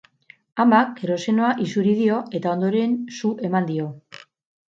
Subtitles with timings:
[0.61, 3.89] Amak kerosenoa isuri dio, eta ondoren su eman dio.